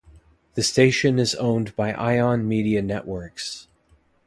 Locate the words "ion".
1.93-2.47